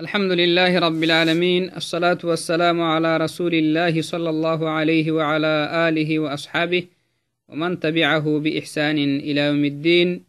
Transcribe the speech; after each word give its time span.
الحمد 0.00 0.32
لله 0.32 0.78
رب 0.78 1.02
العالمين 1.04 1.62
الصلاة 1.76 2.18
والسلام 2.24 2.80
على 2.80 3.16
رسول 3.16 3.54
الله 3.54 4.02
صلى 4.02 4.30
الله 4.30 4.68
عليه 4.68 5.12
وعلى 5.12 5.52
آله 5.88 6.18
وأصحابه 6.18 6.82
ومن 7.48 7.80
تبعه 7.80 8.38
بإحسان 8.38 8.98
إلى 8.98 9.40
يوم 9.40 9.64
الدين 9.64 10.24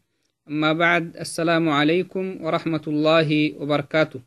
أما 0.48 0.74
بعد 0.74 1.18
السلام 1.18 1.70
عليكم 1.70 2.26
ورحمة 2.46 2.82
الله 2.88 3.30
وبركاته 3.60 4.20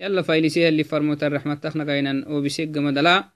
يلا 0.00 0.22
فايلسيها 0.22 0.68
اللي 0.68 0.84
فرموت 0.84 1.22
الرحمة 1.24 1.54
تخنا 1.54 1.84
قينا 1.92 2.28
وبسيق 2.28 2.68
مدلا 2.68 3.28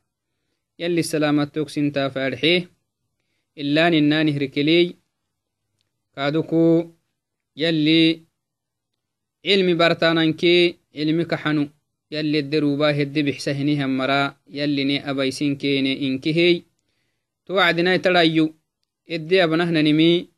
يلي 0.78 1.00
السلامة 1.00 1.44
توكسين 1.44 1.92
تافارحيه 1.92 2.70
إلا 3.58 3.90
ننانه 3.90 4.38
ركلي 4.38 4.96
كادوكو 6.16 6.90
يلي 7.56 8.22
علمي 9.46 9.74
برتانانكي 9.74 10.81
علمي 10.96 11.24
كحنو 11.24 11.68
يلي 12.10 12.38
الدروبا 12.38 13.02
هدي 13.02 13.22
بحسهنها 13.22 13.86
مرا 13.86 14.36
يلي 14.50 14.84
ني 14.84 15.10
أبايسين 15.10 15.56
كيني 15.56 16.06
إنكهي 16.06 16.62
توعدنا 17.46 17.96
ترايو 17.96 18.54
إدي 19.10 19.44
أبنهنا 19.44 19.82
نمي 19.82 20.28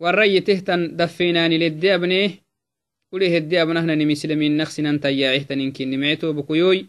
والرأي 0.00 0.40
تهتن 0.40 0.96
دفيناني 0.96 1.58
لدي 1.58 1.94
أبنيه 1.94 2.30
ولي 3.12 3.36
هدي 3.36 3.62
أبنهنا 3.62 3.94
نمي 3.94 4.14
سلمين 4.14 4.56
نخسنا 4.56 4.96
تياعهتن 4.96 5.60
إنكي 5.60 5.84
نمعتو 5.84 6.32
بكيوي 6.32 6.86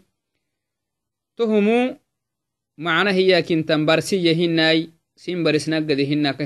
تهمو 1.36 1.96
macna 2.78 3.10
hiyakintan 3.10 3.82
barsiyahinai 3.86 4.90
sin 5.18 5.42
barisnaggadehinna 5.42 6.38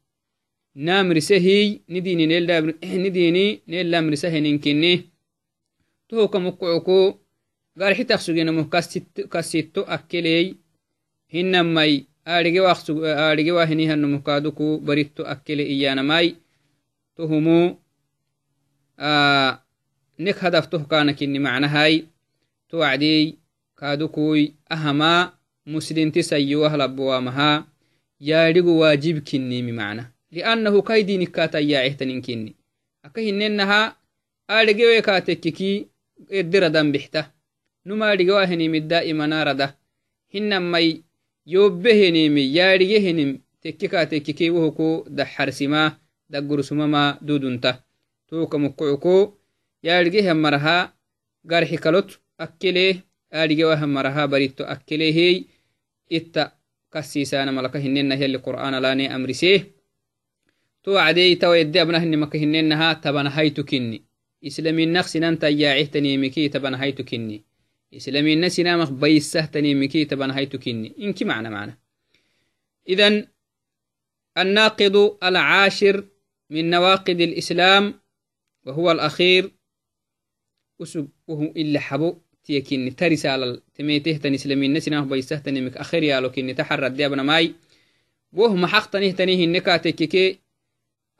namrisehiy 0.74 1.80
nidini 1.88 3.62
nelamrisaheninkinnih 3.66 4.98
tohoka 6.08 6.40
mukucuku 6.40 7.20
garxitak 7.78 8.20
sugenamuh 8.20 8.68
kassitto 9.28 9.84
akkeley 9.88 10.54
hinamai 11.32 12.06
aadhigewahinihanumuh 12.26 14.22
kaduku 14.22 14.80
baritto 14.80 15.22
akkele 15.26 15.62
iyanamai 15.62 16.36
tohumu 17.16 17.78
nek 20.18 20.38
hadaftoh 20.38 20.86
kanakini 20.86 21.38
macnahai 21.38 22.08
to 22.68 22.78
wacdii 22.78 23.38
kaadukui 23.74 24.54
ahama 24.68 25.35
muslimti 25.66 26.22
sayyowah 26.22 26.72
labbowamaha 26.82 27.66
yaadhigu 28.20 28.78
waajibkinimi 28.80 29.72
macna 29.72 30.10
liannahu 30.30 30.82
kai 30.82 31.02
dinikkaatayyaacehtaninkini 31.08 32.56
aka 33.06 33.20
hinenaha 33.20 33.80
aadhigewe 34.48 35.02
kaatekkiki 35.02 35.70
eddiradan 36.30 36.92
bixta 36.92 37.20
numaadhigewahenimi 37.84 38.80
daa'imanarada 38.80 39.66
hinamai 40.32 41.04
yobbehenimi 41.54 42.42
yaadhigehenim 42.56 43.30
tekki 43.62 43.88
kaatekkiki 43.88 44.50
wohuku 44.50 44.88
daxarsima 45.18 45.82
daggursumama 46.30 47.18
dudunta 47.26 47.70
tuuka 48.28 48.58
mukucuku 48.58 49.16
yaadhigehamaraha 49.86 50.76
garxi 51.50 51.78
kalot 51.84 52.08
akkele 52.44 53.02
aadhigewahamaraha 53.32 54.28
baritto 54.28 54.62
akkelehey 54.74 55.34
إتا 56.12 56.52
كسيسان 56.92 57.54
ملك 57.54 57.76
هنين 57.76 58.12
هي 58.12 58.24
اللي 58.24 58.38
قرآن 58.38 58.74
لاني 58.74 59.14
أمرسيه 59.14 59.76
تو 60.82 60.96
عدي 60.96 61.34
تو 61.34 61.52
يدي 61.52 61.82
أبنه 61.82 61.98
هني 61.98 62.16
مك 62.16 62.36
هنين 62.36 62.64
نها 62.64 62.92
تبنا 62.92 63.38
هيتو 63.38 63.64
كني 63.64 64.04
إسلامي 64.46 64.84
النخس 64.84 65.16
نانتا 65.16 65.48
ياعيه 65.48 65.84
تني 65.84 66.18
مكي 66.18 66.48
تبنا 66.48 66.82
هيتو 66.82 67.04
كني 67.04 67.44
إسلامي 67.96 68.32
النس 68.32 68.60
نامخ 68.60 68.90
بيسه 68.90 69.46
تني 69.46 69.74
مكي 69.74 70.04
تبنا 70.04 70.38
هيتو 70.38 70.58
كني 70.58 71.12
كي 71.12 71.24
معنى 71.24 71.50
معنى 71.50 71.78
إذن 72.88 73.26
الناقض 74.38 75.18
العاشر 75.22 76.04
من 76.50 76.70
نواقض 76.70 77.20
الإسلام 77.20 77.94
وهو 78.64 78.90
الأخير 78.90 79.52
أسوء 80.82 81.08
وهو 81.28 81.42
إلا 81.42 81.80
حبو 81.80 82.18
تيكيني 82.46 82.90
ترس 82.90 83.26
على 83.26 83.60
تميته 83.74 84.16
تنسلمين 84.16 84.72
نسنا 84.72 85.00
بيسه 85.00 85.38
تنمك 85.38 85.76
أخير 85.76 86.02
يالو 86.02 86.30
كيني 86.30 86.54
تحرر 86.54 86.88
دي 86.88 87.06
أبنا 87.06 87.22
ماي. 87.22 87.54
وهم 88.32 88.66
حق 88.66 88.90
تنيه 88.90 89.44
النكاتككي 89.44 90.38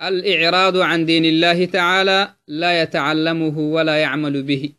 الإعراض 0.03 0.77
عن 0.77 1.07
دين 1.07 1.25
الله 1.25 1.65
تعالى 1.65 2.35
لا 2.47 2.83
يتعلمه 2.83 3.59
ولا 3.59 3.97
يعمل 3.97 4.43
به. 4.43 4.73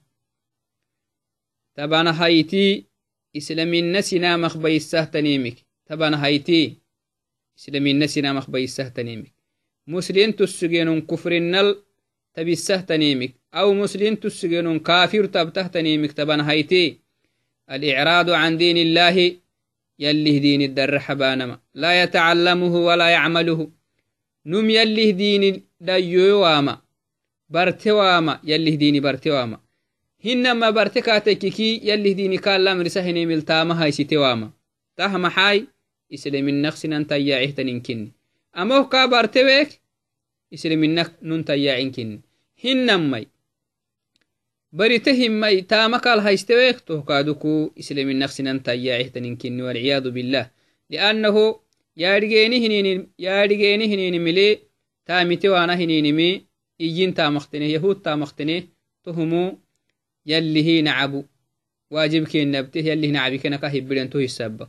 تبانا 1.75 2.23
هايتي 2.23 2.85
إسلامين 3.37 3.91
نسنا 3.97 4.37
مخ 4.37 4.57
بيسه 4.57 5.03
تنيمك 5.03 5.55
تبانا 5.85 6.25
هايتي 6.25 6.77
إسلامين 7.59 7.99
نسنا 7.99 8.33
مخ 8.33 8.49
بيسه 8.49 8.87
تنيمك 8.87 9.33
مسلم 9.87 10.31
تسجن 10.31 11.01
كفر 11.01 11.31
النل 11.31 11.75
تبسه 12.37 12.81
تنيمك. 12.81 13.33
أو 13.53 13.73
مسلم 13.73 14.15
تسجن 14.15 14.79
كافر 14.79 15.25
تبته 15.25 15.67
تنيمك 15.67 16.11
تبان 16.11 16.39
هايتي. 16.39 16.99
الإعراض 17.71 18.29
عن 18.29 18.57
دين 18.57 18.77
الله 18.77 19.35
يليه 19.99 20.37
دين 20.39 20.61
الدر 20.61 20.99
حبانما 20.99 21.59
لا 21.73 22.03
يتعلمه 22.03 22.75
ولا 22.75 23.09
يعمله. 23.09 23.71
نم 24.45 24.69
يليه 24.69 25.11
دين 25.11 25.63
ديواما 25.81 26.81
برتواما. 27.49 28.39
يليه 28.43 28.75
دين 28.75 29.01
برتواما. 29.01 29.59
هنما 30.25 30.69
برتكاتككي 30.69 31.81
يليه 31.83 32.13
دين 32.13 32.35
كان 32.35 32.61
لامر 32.61 32.87
سهني 32.87 33.25
ملتاما 33.25 33.83
هاي 33.83 33.91
ستواما 33.91 34.51
تهم 34.97 35.27
حاي 35.27 35.67
إسلام 36.13 36.49
النقص 36.49 36.85
ننتيا 36.85 37.37
عهتنين 37.37 38.11
أموه 38.57 38.83
كا 38.83 39.05
برتويك 39.05 39.81
إسلام 40.53 40.83
النق 40.83 41.11
ننتيا 41.21 41.73
عنكن 41.73 42.19
hinnammai 42.63 43.25
barite 44.77 45.11
himmai 45.19 45.61
tamakal 45.71 46.19
haistewek 46.25 46.77
tohkaduku 46.87 47.71
islamin 47.81 48.19
nafsinan 48.23 48.59
tayyacehtaninkinni 48.67 49.61
walciyadu 49.67 50.11
billah 50.15 50.45
liannahu 50.91 51.43
yaadhigeeni 52.03 53.87
hinini 53.91 54.19
mile 54.19 54.47
taamite 55.05 55.47
waana 55.53 55.75
hininimi 55.75 56.27
iyyin 56.85 57.13
taamaktene 57.19 57.67
yahud 57.75 57.97
taamaktene 58.07 58.55
tohumu 59.03 59.43
yallihi 60.31 60.81
nacabu 60.87 61.19
waajibkennabte 61.93 62.79
yallih 62.89 63.11
nacabikenaka 63.11 63.69
hibbiren 63.69 64.09
to 64.09 64.19
hisaba 64.19 64.65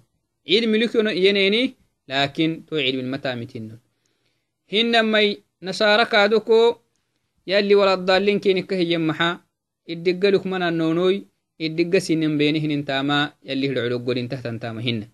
cilmilikyono 0.49 1.11
iyeneeni 1.21 1.63
lakin 2.09 2.51
to 2.67 2.75
cilmilma 2.85 3.19
taamitinon 3.25 3.79
hinnammai 4.73 5.29
nasara 5.61 6.05
kaaduko 6.13 6.59
yalli 7.51 7.75
waladdalinkinika 7.81 8.77
hiyemaxa 8.81 9.29
iddigaluk 9.93 10.45
mana 10.45 10.71
nonoy 10.71 11.17
iddiga 11.67 12.01
sinen 12.07 12.39
beni 12.39 12.59
hinintama 12.61 13.19
yalli 13.49 13.67
hidcologgodintahtantaama 13.69 14.81
hina 14.81 15.07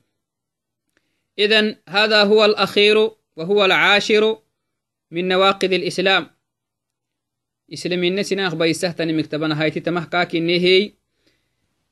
إذن 1.39 1.77
هذا 1.89 2.25
هو 2.25 2.45
الأخير 2.45 3.11
وهو 3.37 3.65
العاشر 3.65 4.39
من 5.11 5.29
نواقض 5.29 5.73
الإسلام. 5.73 6.31
إسلام 7.73 8.05
الناس 8.05 8.33
ناخ 8.33 8.55
بيسهتني 8.55 9.13
مكتبنا 9.13 9.63
هايتي 9.63 9.81
تمه 9.81 10.05
كاكي 10.05 10.95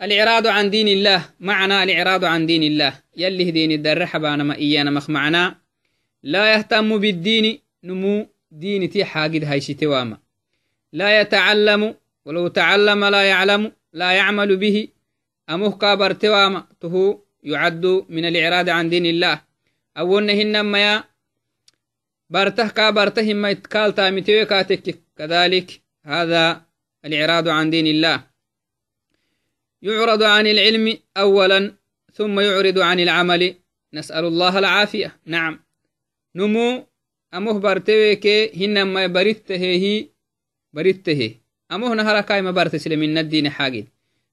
الإعراض 0.02 0.47
عن 0.47 0.70
دين 0.70 0.88
الله 0.88 1.28
معنى 1.41 1.82
الإعراض 1.82 2.25
عن 2.25 2.47
دين 2.47 2.62
الله. 2.62 3.02
يلي 3.16 3.50
دين 3.50 3.72
الدر 3.72 4.06
حبانا 4.06 4.44
ما 4.44 4.54
إيانا 4.54 4.91
مخ 4.91 5.10
معنا. 5.10 5.58
لا 6.22 6.55
يهتم 6.55 6.99
بالدين 6.99 7.58
نمو 7.84 8.26
دين 8.50 8.90
تي 8.90 9.05
حاجد 9.05 9.44
هايشي 9.44 9.75
تواما 9.75 10.21
لا 10.93 11.21
يتعلم 11.21 11.94
ولو 12.25 12.49
تعلم 12.49 13.05
لا 13.05 13.23
يعلم 13.23 13.73
لا 13.93 14.12
يعمل 14.12 14.56
به. 14.56 14.89
أمه 15.50 15.79
كابر 15.79 16.12
تواما 16.12 16.67
تهو 16.81 17.19
يعد 17.43 17.87
من 18.09 18.25
الإعراض 18.25 18.69
عن 18.69 18.89
دين 18.89 19.06
الله. 19.06 19.43
أولنهن 19.99 20.61
ما 20.61 20.79
يا 20.79 21.05
برته 22.31 22.69
كابرته 22.69 23.35
ما 23.35 23.50
يتكال 23.50 23.94
تامتوي 23.94 24.44
كاتك 24.44 24.99
كذلك 25.17 25.83
هذا 26.05 26.62
الإعراض 27.05 27.49
عن 27.49 27.71
دين 27.71 27.87
الله. 27.87 28.27
يعرض 29.83 30.23
عن 30.23 30.47
العلم 30.47 30.99
أولا 31.17 31.75
ثم 32.12 32.41
يعرض 32.41 32.79
عن 32.79 33.00
العمل. 33.00 33.55
نسأل 33.94 34.25
الله 34.25 34.59
العافية. 34.59 35.21
نعم. 35.27 35.65
نمو 36.35 36.87
أمه 37.35 37.59
برتويك 37.59 38.27
هنما 38.56 39.06
برته 39.06 39.56
هي 39.56 40.12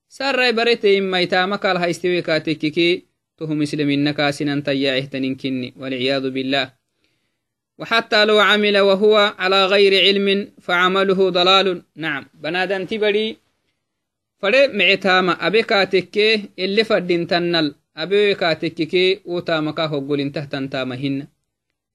سر 0.10 0.52
برته 0.52 0.98
إما 0.98 1.20
يتامك 1.20 1.66
على 1.66 1.80
هايستوي 1.80 2.22
كاتككي 2.22 3.06
تو 3.38 3.46
مسلمين 3.46 4.12
كاسنا 4.12 4.60
تياعه 4.60 5.06
تنكني 5.06 5.74
والعياذ 5.78 6.30
بالله 6.30 6.74
وحتى 7.80 8.26
لو 8.26 8.40
عمل 8.40 8.78
وهو 8.78 9.36
على 9.40 9.66
غير 9.66 9.94
علم 10.06 10.52
فعمله 10.62 11.30
ضلال 11.30 11.84
نعم 11.96 12.26
بنادن 12.34 12.88
تبري 12.88 13.38
فدي 14.40 14.68
معتاما 14.68 15.48
أبي 15.48 15.64
كاتكي 15.64 16.50
اللي 16.60 16.84
فدين 16.84 17.28
تنل 17.28 17.76
أبي 17.98 18.36
كاتكي 18.36 19.20
وتامكا 19.26 19.86
هقولين 19.86 20.32
تهتن 20.32 20.70
تامهن 20.70 21.28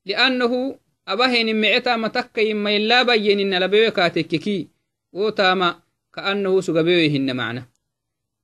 لأنه 0.07 0.79
أبهن 1.09 1.61
معتاما 1.61 2.09
تكي 2.09 2.55
ما 2.55 2.77
إلا 2.77 3.03
بينين 3.03 3.59
لبي 3.59 3.91
كاتكي 3.91 4.69
وتاما 5.13 5.81
كأنه 6.15 6.61
سقبيهن 6.61 7.37
معنا. 7.37 7.67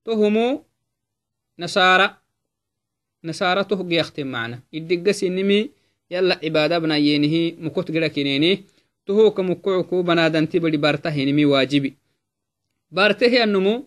تهمو 0.05 0.65
نصارى 1.59 2.17
نصارى 3.25 3.65
تهق 3.65 3.87
يختم 3.91 4.27
معنا. 4.27 4.61
الدقس 4.75 5.25
إنمي 5.25 5.71
يلا 6.11 6.41
عبادة 6.45 6.79
بنا 6.79 6.97
ينهي 6.97 7.55
مكوت 7.59 7.91
غير 7.91 8.09
كنيني 8.09 8.65
تهوك 9.07 9.41
مكوعكو 9.41 10.03
بنادن 10.03 10.49
تبدي 10.49 10.77
بارته 10.77 11.11
هنمي 11.11 11.45
واجبي. 11.45 11.97
بارته 12.91 13.45
النمو 13.45 13.87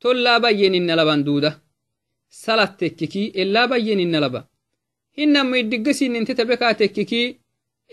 تلا 0.00 0.38
بين 0.38 0.74
إن 0.74 0.96
لبان 0.96 1.24
دودة 1.24 1.64
سلط 2.30 2.70
تككي 2.70 3.44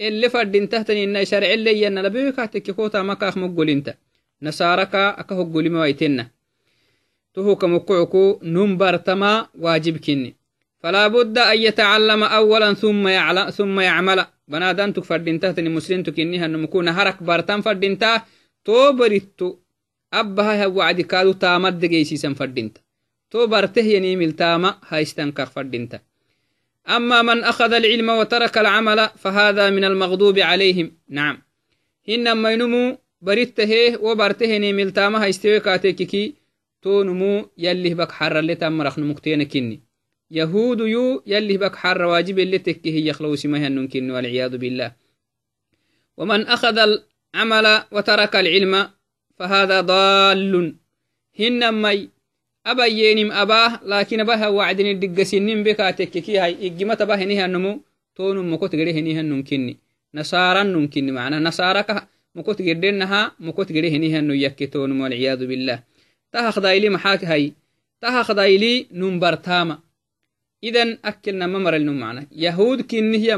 اللي 0.01 0.30
فردين 0.30 0.69
شرع 1.24 1.53
اللي 1.53 1.81
ين 1.81 2.00
لبكا 2.00 2.45
تككوتا 2.45 3.01
مكاخ 3.01 3.38
مقول 3.38 3.69
انت 3.69 3.95
نصاركا 4.42 5.19
أكهو 5.19 5.44
قولي 5.44 5.69
مويتنا 5.69 6.27
تهوك 7.33 7.65
مكوعكو 7.65 8.39
نمبرتما 8.44 9.48
واجب 9.59 9.98
كني 9.98 10.36
فلا 10.80 11.07
بد 11.07 11.38
أن 11.38 11.57
يتعلم 11.57 12.24
أولا 12.24 12.74
ثم 12.74 13.07
يعلم 13.07 13.50
ثم 13.50 13.80
يعمل. 13.80 14.25
بنادان 14.48 14.94
تك 14.94 15.03
فردينتا 15.03 15.51
تني 15.51 15.69
مسلم 15.69 16.04
تكنيها 16.04 16.47
نمكون 16.47 16.88
هرك 16.88 17.24
بارتان 17.24 17.62
فردينتا 17.62 18.21
تو 18.65 18.92
بريتو 18.92 19.56
أبها 20.13 20.65
وعد 20.65 21.01
كادو 21.01 21.31
تامد 21.31 21.80
دقيسيسا 21.80 22.33
فردينتا 22.33 22.81
تو 23.31 23.47
برته 23.47 23.81
ينيمل 23.81 24.31
تاما 24.31 24.77
هايستنكر 24.89 25.45
فردينتا 25.45 26.00
أما 26.88 27.22
من 27.22 27.44
أخذ 27.44 27.74
العلم 27.74 28.10
وترك 28.10 28.57
العمل 28.57 29.10
فهذا 29.18 29.69
من 29.69 29.83
المغضوب 29.83 30.39
عليهم. 30.39 30.98
نعم. 31.10 31.42
إنما 32.10 32.51
ينمو 32.51 32.98
بريته 33.22 34.04
وبرته 34.04 34.57
نيمل 34.57 34.92
تاما 34.92 35.24
هايستوي 35.24 35.60
كاتيكي 35.60 36.36
تو 36.81 37.04
نمو 37.04 37.50
يلي 37.57 37.94
بك 37.94 38.12
حر 38.12 38.39
اللي 38.39 38.56
تام 38.56 38.81
رخ 38.81 39.00
نمكتين 39.00 39.44
كني. 39.44 39.81
يهود 40.31 40.80
يو 40.80 41.24
يلي 41.28 41.57
بك 41.57 41.75
حر 41.75 42.01
واجب 42.04 42.39
اللي 42.39 42.57
تكي 42.57 42.92
هي 42.92 43.07
يخلوس 43.07 43.45
ما 43.45 43.68
هنكن 43.68 44.12
والعياذ 44.12 44.57
بالله. 44.57 44.92
ومن 46.18 46.48
أخذ 46.48 46.78
العمل 46.78 47.83
وترك 47.92 48.36
العلم 48.36 48.89
فهذا 49.36 49.81
ضال. 49.81 50.75
هنمي 51.39 52.10
ينم 52.67 53.31
أباه 53.31 53.79
لكن 53.85 54.19
أباها 54.19 54.47
وعدن 54.47 54.85
الدقسنين 54.85 55.63
بكا 55.63 55.91
تككي 55.91 56.37
هاي. 56.37 56.67
إجمة 56.67 56.97
أباه 57.01 57.15
هنيها 57.15 57.45
النمو 57.45 57.81
تون 58.15 58.51
مكوت 58.51 58.75
غيره 58.75 58.91
هنيها 58.91 59.21
نمكني 59.21 59.77
نصارى 60.15 60.63
نمكني 60.63 61.11
معنا. 61.11 61.39
نصارى 61.39 61.85
مكوت 62.35 62.61
غيرنها 62.61 63.31
مكوت 63.39 63.71
غيره 63.71 63.89
هنيها 63.89 64.21
نو 64.21 64.33
يكتون 64.33 65.01
والعياذ 65.01 65.47
بالله. 65.47 65.83
تها 66.31 66.51
خدايلي 66.51 66.89
محاك 66.89 67.25
هاي. 67.25 67.53
تها 68.01 68.23
خدايلي 68.23 68.87
نمبرتاما 68.91 69.79
إذن 70.63 70.97
أكلنا 71.05 71.47
ممر 71.47 71.75
النوم 71.75 71.99
معنا. 71.99 72.27
يهود 72.31 72.81
كنه 72.81 73.35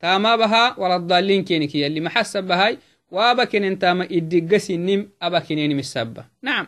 تاما 0.00 0.36
بها 0.36 0.80
ولا 0.80 0.96
الضالين 0.96 1.44
كينك 1.44 1.74
يلي. 1.74 2.00
محسب 2.00 2.44
بهاي. 2.44 2.78
وابكن 3.10 3.64
انتاما 3.64 4.04
إدقى 4.10 4.58
سنين 4.58 5.10
أبكنين 5.22 5.76
مسبة. 5.76 6.24
نعم. 6.42 6.66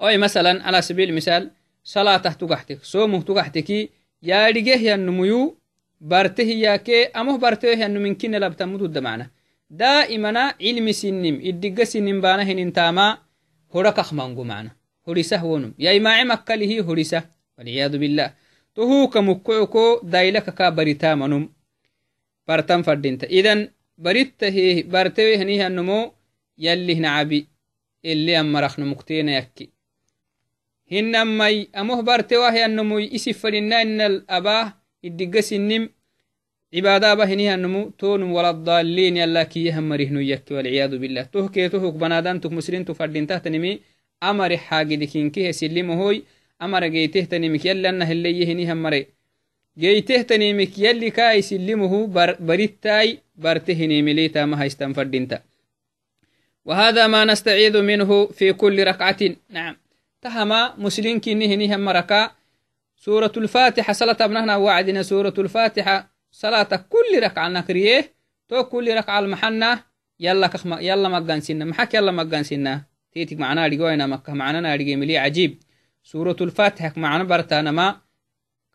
أو 0.00 0.18
مثلا 0.18 0.62
على 0.62 0.82
سبيل 0.82 1.08
المثال 1.10 1.50
صلاة 1.84 2.16
تقحتك. 2.16 2.82
صومه 2.82 3.22
تقحتك. 3.22 3.90
يا 4.22 4.48
رجيه 4.48 4.76
يا 4.76 4.94
النميو 4.94 5.56
بارته 6.00 6.42
ياكي 6.42 7.04
أمه 7.04 7.38
بارته 7.38 7.68
يا 7.68 7.86
النمين 7.86 8.14
كنا 8.14 8.36
لابتمدو 8.36 8.86
دمعنا 8.86 9.30
دائما 9.70 10.54
علم 10.60 10.92
سنم. 10.92 11.40
إدقى 11.44 11.84
سنم 11.84 12.20
بانا 12.20 12.42
هنين 12.42 12.72
تاما. 12.72 13.18
هرك 13.74 13.98
أخمانقو 13.98 14.44
معنا 14.44 14.70
هرسه 15.08 15.44
ونم. 15.44 15.74
يا 15.78 15.96
إماعي 15.96 16.24
مكاله 16.24 16.92
هرسه 16.92 17.35
والعياذ 17.58 17.98
بالله. 17.98 18.34
تهوك 18.74 19.16
مكعكو 19.16 20.00
دايلك 20.02 20.54
كا 20.54 20.68
بريتا 20.68 21.14
منم. 21.14 21.52
برتم 22.48 22.82
فردينت. 22.82 23.24
إذن 23.24 23.68
بريت 23.98 24.44
هي 24.44 24.82
برتوي 24.82 25.36
هنيها 25.36 25.66
النمو 25.66 26.12
يلي 26.58 26.94
نعبي 26.94 27.46
اللي 28.04 28.40
أمرخ 28.40 28.80
نمكتين 28.80 29.28
يكي. 29.28 29.70
هن 30.92 31.14
أمي 31.14 31.68
أمه 31.76 32.00
برتواه 32.00 32.66
النمو 32.66 32.98
إسف 32.98 33.38
فلنا 33.38 33.82
إن 33.82 34.00
الأباه 34.00 34.72
إدقى 35.04 35.42
سنم. 35.42 35.88
عبادة 36.74 37.14
بهنيها 37.14 37.54
النمو 37.54 37.92
يهني 48.40 48.72
همري 48.72 49.06
جيته 49.78 50.22
تنمك 50.22 50.78
يلي 50.78 51.10
كاي 51.10 51.42
سلمه 51.42 52.06
بر 52.06 52.36
بريتاي 52.40 53.18
برتهني 53.36 54.02
مليتا 54.02 54.44
ما 54.44 54.62
هيستنفردينتا 54.62 55.42
وهذا 56.66 57.06
ما 57.06 57.24
نستعيذ 57.24 57.82
منه 57.82 58.26
في 58.26 58.52
كل 58.52 58.86
ركعة. 58.86 59.16
نعم. 59.50 59.76
تهما 60.22 60.74
مسلين 60.78 61.20
كنه 61.20 61.54
نهم 61.54 61.80
مركا. 61.80 62.30
سورة 62.96 63.32
الفاتحة 63.36 63.92
صلاة 63.92 64.16
أبنهنا 64.20 64.56
وعدنا 64.56 65.02
سورة 65.02 65.34
الفاتحة. 65.38 66.10
صلاة 66.32 66.84
كل 66.88 67.22
ركعة 67.22 67.48
نكريه. 67.48 68.12
تو 68.48 68.64
كل 68.64 68.96
ركعة 68.96 69.18
المحنة. 69.18 69.82
يلا 70.20 70.46
كخما 70.46 70.80
يلا 70.80 71.08
مقان 71.08 71.40
سنة. 71.40 71.64
محك 71.64 71.94
يلا 71.94 72.12
مقان 72.12 72.42
سنة. 72.42 72.84
تيتك 73.12 73.38
معنا 73.38 73.66
رجوينا 73.66 74.06
مكة. 74.06 74.32
معنا 74.32 74.74
رجي 74.74 74.96
ملي 74.96 75.18
عجيب. 75.18 75.58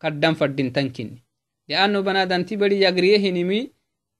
قدام 0.00 0.34
فردين 0.34 0.72
تنكن 0.72 1.18
لأنه 1.68 2.00
بنادن 2.00 2.46
تبري 2.46 2.80
يقريه 2.80 3.30
نمي 3.30 3.70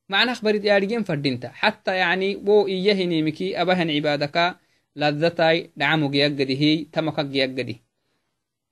معنى 0.09 0.33
أخبرت 0.33 0.64
يارجين 0.64 1.02
فردينتا 1.02 1.49
حتى 1.49 1.97
يعني 1.97 2.37
بو 2.37 2.66
إيه 2.66 3.07
نمكي 3.07 3.62
أبهن 3.62 3.90
عبادك 3.90 4.57
لذتاي 4.97 5.71
دعمو 5.76 6.11
جيقدي 6.11 6.57
هي 6.61 6.85
تمك 6.85 7.21
جيقدي 7.21 7.83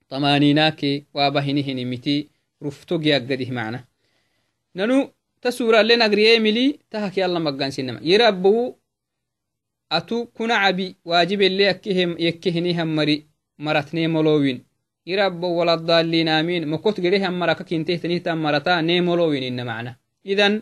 طمانيناكي 0.09 1.05
وابهنه 1.15 1.73
نمتي 1.73 2.29
رفتو 2.63 2.99
جيقدي 2.99 3.51
معنا 3.51 3.85
ننو 4.77 5.11
تسورة 5.43 5.83
لنا 5.83 6.05
قريه 6.05 6.39
ملي 6.39 6.79
تهك 6.91 7.19
يلا 7.19 7.39
مقان 7.39 7.71
سينما. 7.71 8.01
يربو 8.03 8.77
أتو 9.93 10.27
كنا 10.27 10.55
عبي 10.55 10.97
واجب 11.05 11.43
اللي 11.43 11.65
يكهم 11.65 12.17
يكهني 12.19 12.83
هم 12.83 12.97
مري. 12.97 13.30
maratnee 13.65 14.09
molowin 14.15 14.59
irabbo 15.13 15.47
waladaalliin 15.59 16.29
aamiin 16.29 16.69
mokot 16.73 16.97
gedhehan 17.05 17.35
maraka 17.41 17.65
kintehtanitan 17.65 18.39
marata 18.45 18.83
nee 18.83 19.01
molowin 19.09 19.43
inna 19.43 19.65
macna. 19.65 19.93
Idan 20.33 20.55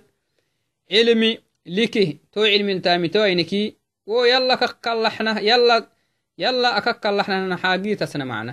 cilmi 0.91 1.31
liki 1.77 2.05
to 2.33 2.41
cilmintaamito 2.51 3.21
ainiki 3.23 3.61
wo 4.07 4.25
yalla 4.33 4.55
kakkallaxna 4.63 5.33
yalla 5.51 5.77
yalla 6.43 6.69
akakkallaxnana 6.79 7.57
xaagiitasna 7.63 8.25
macna. 8.33 8.53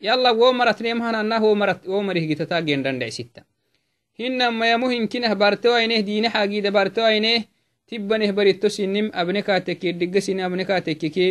Yalla 0.00 0.30
wo 0.40 0.52
maratneemhanana 0.52 1.36
wo 1.40 1.54
marat 1.54 1.80
wo 1.86 2.02
marihgitata 2.02 2.62
gendhandhecsitta 2.66 3.40
hinna 4.18 4.50
mayamu 4.50 4.88
hinkinah 4.92 5.34
barteo 5.34 5.74
aineh 5.74 6.02
diine 6.06 6.28
xaagida 6.34 6.70
barteo 6.70 7.06
tibbaneh 7.86 8.32
baritto 8.32 8.68
sinim 8.68 9.10
abnekaatekke 9.14 9.92
dhigga 9.98 10.20
sinim 10.20 10.44
abnekaatekkeke 10.44 11.26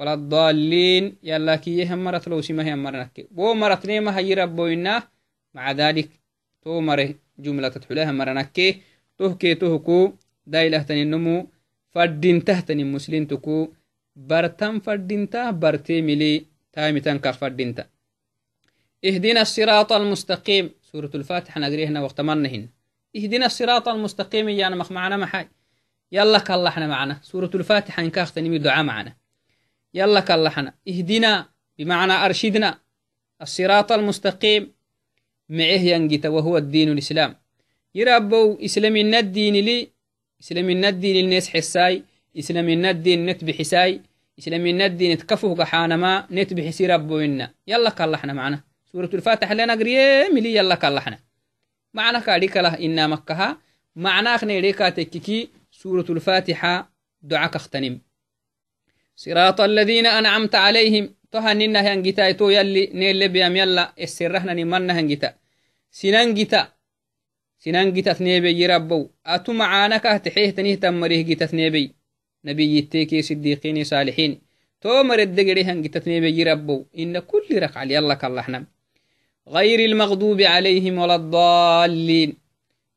ولا 0.00 0.14
الضالين. 0.14 1.16
يلا 1.22 1.56
كي 1.56 1.78
يهمرت 1.78 2.28
لو 2.28 2.40
سمه 2.40 2.68
يمرنك 2.68 3.26
بو 3.30 3.54
مرتني 3.54 4.00
ما 4.00 4.18
هي 4.18 4.34
ربوينا 4.34 5.02
مع 5.54 5.72
ذلك 5.72 6.08
تو 6.62 6.80
مره 6.80 7.14
جملة 7.38 7.68
تحلها 7.68 8.12
مرنك 8.12 8.58
تو 9.18 9.34
كي. 9.34 9.54
توكو 9.54 10.12
دايله 10.46 10.82
تني 10.82 11.02
النمو 11.02 11.46
فدين 11.90 12.44
تهتني 12.44 12.84
مسلم 12.84 13.24
تكو 13.24 13.68
برتم 14.16 14.80
فدين 14.80 15.30
تا 15.30 15.50
برتي 15.50 16.02
ملي 16.02 16.46
تامي 16.72 17.00
تنك 17.00 17.30
فدين 17.30 17.74
اهدنا 19.04 19.40
الصراط 19.40 19.92
المستقيم. 19.92 20.70
سورة 20.82 21.10
الفاتحة 21.14 21.60
نقريه 21.60 21.88
هنا 21.88 22.00
وقت 22.00 22.20
منهن 22.20 22.68
اهدنا 23.16 23.46
الصراط 23.46 23.88
المستقيم 23.88 24.48
يعني 24.48 24.76
مخ 24.76 24.92
معنا 24.92 25.16
محاي 25.16 25.48
يلا 26.12 26.38
كالله 26.38 26.68
إحنا 26.68 26.86
معنا. 26.86 27.20
سورة 27.22 27.50
الفاتحة 27.54 28.02
انكاختني 28.02 28.58
دعاء 28.58 28.84
معنا. 28.84 29.19
يلا 29.94 30.20
كاللحنا 30.20 30.74
اهدنا 30.88 31.48
بمعنى 31.78 32.12
أرشدنا. 32.12 32.78
الصراط 33.42 33.92
المستقيم. 33.92 34.72
معه 35.48 35.82
ينجت 35.92 36.26
وهو 36.26 36.56
الدين 36.56 36.92
الإسلام. 36.92 37.36
يربو 37.94 38.58
إسلامي 38.64 39.18
الدين 39.18 39.54
لي. 39.54 39.90
إسلامي 40.40 40.88
الدين 40.88 41.24
الناس 41.24 41.48
حساي 41.48 42.04
إسلامي 42.38 42.90
الدين 42.90 43.26
نت 43.26 43.44
بحساي 43.44 44.00
إسلامي 44.38 44.86
الدين 44.86 45.18
تكفه 45.18 45.54
قحانما 45.54 46.26
نت 46.30 46.54
بحسي 46.54 46.86
ربو 46.86 47.18
إنا. 47.18 47.54
يلا 47.66 47.90
كاللحنا 47.90 48.32
معنا. 48.32 48.60
سورة 48.92 49.10
الفاتحة 49.14 49.54
لنا 49.54 49.74
قرية 49.74 50.28
ملي. 50.32 50.54
يلا 50.54 50.74
كاللحنا 50.74 51.18
معنى 51.94 52.20
كاريك 52.20 52.56
له 52.56 52.74
إنا 52.78 53.06
مكها 53.06 53.58
معنى 53.96 54.38
خنيريكا 54.38 54.88
تككي 54.88 55.48
سورة 55.70 56.06
الفاتحة. 56.10 56.92
دعاك 57.22 57.56
اختنم. 57.56 58.00
صراط 59.24 59.60
الذين 59.60 60.06
أنعمت 60.06 60.54
عليهم. 60.54 61.14
تهننا 61.32 61.80
هنجتا 61.80 62.32
تو 62.32 62.50
يلي 62.50 62.90
نيل 62.94 63.28
بيام 63.28 63.56
يلا 63.56 63.92
السرحنا 64.00 64.54
نمنا 64.54 65.00
هنجتا 65.00 65.34
سننجتا 65.90 66.68
سننجتا 67.58 68.12
ثنيبي 68.12 68.62
يربو 68.62 69.10
أتو 69.26 69.52
معانا 69.52 69.96
كهتحيه 69.96 70.50
تنيه 70.50 70.74
تمريه 70.74 71.22
جتا 71.22 71.46
ثنيبي. 71.46 71.94
نبي 72.44 72.78
يتيكي 72.78 73.22
صديقين 73.22 73.84
صالحين. 73.84 74.40
تو 74.80 75.02
مرد 75.02 75.34
دقري 75.34 75.64
هنجتا 75.64 75.98
ثنيبي 76.00 76.40
يربو 76.40 76.84
إن 76.98 77.18
كل 77.18 77.46
ركع 77.52 77.82
يلا 77.82 78.14
كاللحنا 78.14 78.64
غير 79.48 79.80
المغضوب 79.80 80.40
عليهم 80.40 80.98
ولا 80.98 81.14
الضالين. 81.14 82.36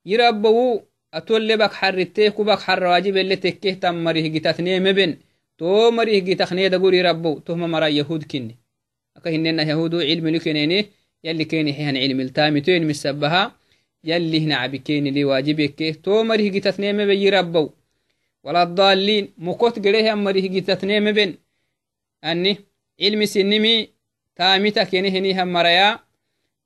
يربو 0.06 0.82
أتول 1.14 1.58
بك 1.58 1.74
حرتيك 1.74 2.42
بك 2.42 2.60
حر 2.60 2.84
واجب 2.84 3.18
اللي 3.18 3.36
تكيه 3.36 3.74
تمريه 3.74 4.28
جتثني 4.28 4.80
مبن 4.80 5.18
تو 5.58 5.92
مريه 5.92 6.20
جتخني 6.20 6.70
دقوري 6.70 7.02
ربو. 7.02 7.40
تهم 7.40 7.72
مرا 7.72 7.88
يهود 7.88 8.24
كني. 8.24 8.56
أكهننا 9.18 9.64
يهود 9.64 9.96
علم 9.96 10.28
لكنيني 10.28 10.86
يلي 11.24 11.46
كيني 11.46 11.74
حيهن 11.74 11.98
علم 11.98 12.20
التامتين 12.20 12.88
مسبها. 12.88 13.56
يلي 14.04 14.40
هنا 14.44 14.56
عبكيني 14.56 15.12
لي 15.12 15.24
واجبك 15.26 16.00
تو 16.04 16.24
مريه 16.24 16.50
جتثني 16.52 16.94
مبن 16.94 17.18
يربو 17.18 17.70
ولا 18.44 18.64
الضالين. 18.64 19.34
مكوت 19.38 19.88
مريه 20.26 20.48
جتثني 20.50 21.00
مبن 21.00 21.34
أني 22.24 22.58
علم 23.02 23.26
سنمي 23.26 23.90
تامتا 24.36 24.84
كيني 24.84 25.10
هني 25.10 25.44
هم 25.44 25.48
مريا. 25.54 26.00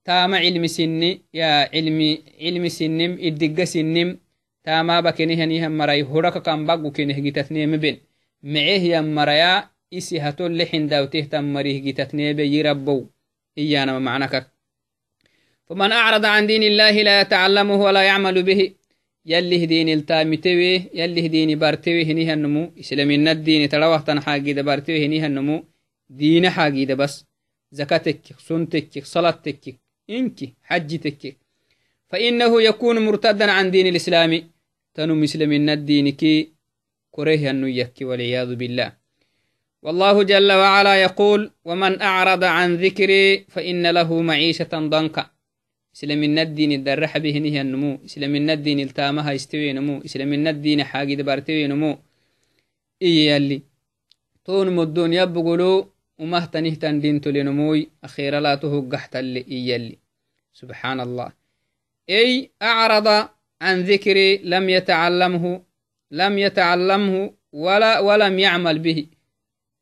taama 0.08 0.40
cilmi 0.40 0.70
sinni 0.70 1.10
ya 1.34 1.68
cilmi 1.68 2.24
cilmi 2.40 2.70
sinnim 2.72 3.12
iddigga 3.20 3.66
sinnim 3.68 4.10
taamaba 4.64 5.12
kenihanihan 5.12 5.72
maray 5.80 6.02
huraka 6.02 6.40
kan 6.40 6.64
baggu 6.64 6.90
keneh 6.96 7.20
gitatneemeben 7.26 8.00
mecehiyan 8.44 9.08
maraya 9.18 9.70
isi 9.92 10.20
hatolle 10.20 10.66
xindawtehtan 10.66 11.46
marih 11.56 11.82
gitatneebe 11.86 12.44
yirabbow 12.54 13.02
iyanama 13.56 14.00
macnakak 14.00 14.46
فمن 15.70 15.92
أعرض 15.92 16.26
عن 16.26 16.48
دين 16.48 16.64
الله 16.64 17.02
لا 17.04 17.22
يتعلمه 17.22 17.76
ولا 17.76 18.04
يعمل 18.04 18.44
به 18.44 18.72
يليه 19.26 19.66
دين 19.66 19.90
التامتوي 19.90 20.74
يليه 20.94 21.28
دين 21.28 21.60
بارتوي 21.60 22.04
هنيها 22.06 22.34
النمو 22.34 22.72
إسلامنا 22.80 23.32
الدين 23.32 23.70
تلوه 23.70 24.00
تنحاقي 24.00 24.54
دا 24.54 24.62
بارتوي 24.62 25.06
هنيها 25.06 25.28
النمو 25.28 25.64
دين 26.10 26.50
حاقي 26.50 26.86
دا 26.86 26.94
بس. 26.94 27.26
زكاتك 27.72 28.40
سنتك 28.40 29.06
صلاتك 29.06 29.76
إنك 30.10 30.40
حجتك. 30.64 31.38
فإنه 32.10 32.62
يكون 32.62 33.06
مرتدا 33.06 33.52
عن 33.52 33.72
دين 33.72 33.88
الإسلام. 33.88 34.52
تنو 34.94 35.16
مسلمين 35.16 35.70
الدين 35.70 36.10
كي 36.10 36.57
كره 37.18 37.50
أنه 37.50 37.68
يكي 37.82 38.06
والعياذ 38.06 38.56
بالله. 38.56 38.90
والله 39.84 40.16
جل 40.24 40.52
وعلا 40.52 40.96
يقول 41.06 41.42
ومن 41.66 42.02
أعرض 42.02 42.44
عن 42.44 42.76
ذكري 42.76 43.46
فإن 43.54 43.84
له 43.98 44.10
معيشة 44.22 44.74
ضنكا. 44.94 45.24
إسلامين 45.96 46.40
الدين 46.40 46.72
الدرح 46.72 47.18
به 47.18 47.36
نهي 47.38 47.62
النمو. 47.62 47.92
إسلامين 48.06 48.50
الدين 48.50 48.80
التامها 48.80 49.32
يستوي 49.32 49.74
نمو. 49.74 50.02
إسلامين 50.06 50.48
الدين 50.48 50.84
حاجي 50.84 51.16
دبارتوي 51.16 51.68
نمو. 51.68 51.98
إيه 53.02 53.38
اللي؟ 53.38 53.62
تون 54.46 54.76
مدون 54.76 55.14
يبقلوا 55.14 55.84
ومهتنه 56.20 56.74
تندين 56.84 57.22
تلنموي 57.22 57.90
أخيرا 58.04 58.40
لا 58.40 58.56
تهقحت 58.56 59.16
اللي. 59.16 59.46
إيالي 59.52 59.98
سبحان 60.54 61.00
الله. 61.00 61.30
أي 62.10 62.52
أعرض 62.62 63.08
عن 63.62 63.76
ذكري 63.82 64.38
لم 64.38 64.70
يتعلمه 64.70 65.67
لم 66.12 66.38
يتعلمه 66.38 67.34
ولا 67.54 68.00
ولم 68.00 68.40
يعمل 68.40 68.80
به. 68.80 69.06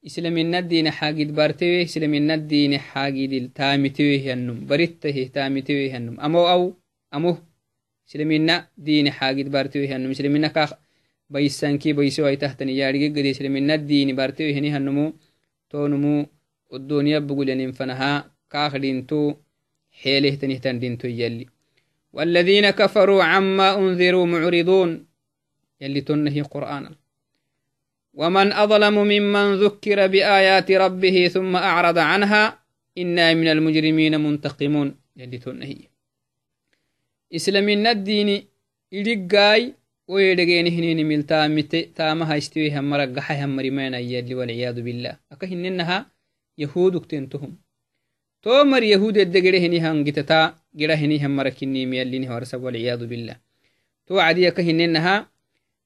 إسلام 0.05 0.37
الدين 0.37 0.91
حاجد 0.91 1.35
بارتوي 1.35 1.83
إسلام 1.83 2.13
الدين 2.13 2.77
حاجد 2.77 3.51
تامتوي 3.55 4.33
هنم 4.33 4.65
بريته 4.65 5.29
تامتوي 5.33 5.91
هنم 5.91 6.19
أمو 6.19 6.47
أو 6.49 6.73
أمو 7.13 7.37
إسلام 8.09 8.31
الدين 8.31 9.11
حاجد 9.11 9.51
بارتوي 9.51 9.87
هنم 9.87 10.09
إسلام 10.11 10.47
كاخ 10.47 10.73
بيسانكي 11.29 11.93
بيسو 11.93 12.27
أي 12.27 12.35
تحتني 12.35 12.77
يارجي 12.77 13.09
قد 13.09 13.25
إسلام 13.25 13.55
الدين 13.57 14.15
بارتوي 14.15 14.53
هني 14.53 14.69
هنمو 14.71 15.13
تونمو 15.69 16.25
الدنيا 16.73 17.19
بقول 17.19 17.49
يعني 17.49 17.71
فنها. 17.71 18.31
كاخ 18.51 18.77
دينتو 18.77 19.33
حيله 19.91 20.35
تنهتن 20.35 20.79
دينتو 20.79 21.07
يلي. 21.07 21.45
والذين 22.13 22.69
كفروا 22.69 23.23
عما 23.23 23.79
أنذروا 23.79 24.25
معرضون. 24.25 25.05
يلي 25.81 26.01
تنهي 26.01 26.41
قرآنا. 26.41 26.91
ومن 28.13 28.53
أظلم 28.53 28.95
ممن 29.11 29.55
ذكر 29.55 30.07
بآيات 30.07 30.71
ربه 30.71 31.27
ثم 31.27 31.55
أعرض 31.55 31.97
عنها 31.97 32.59
إنا 32.97 33.33
من 33.33 33.47
المجرمين 33.47 34.19
منتقمون 34.19 34.95
يلي 35.17 35.37
تنهي. 35.37 35.77
إسلامنا 37.35 37.91
الدين 37.91 38.29
إلقاي 38.93 39.73
ويدغين 40.07 40.67
هنين 40.67 41.05
ملتا 41.05 41.47
مت 41.47 41.75
تامها 41.75 42.37
استوي 42.37 42.79
هم 42.79 42.89
مرقحا 42.89 43.45
هم 43.45 43.55
مريمانا 43.55 43.99
يلي 43.99 44.35
والعياذ 44.35 44.81
بالله. 44.81 45.17
أكهننها 45.31 46.05
يهود 46.57 46.95
اكتنتهم. 46.95 47.57
تومر 48.41 48.83
يهود 48.83 49.17
الدقره 49.17 49.57
هني 49.57 49.79
هنجتتا 49.79 50.55
قرا 50.79 50.93
هني 50.93 51.25
هم 51.25 51.35
مركني 51.35 51.85
ميالين 51.85 52.31
ورسب 52.31 52.63
والعياذ 52.63 53.05
بالله. 53.05 53.35
تو 54.07 54.19
عدي 54.19 54.51
كهننها 54.51 55.34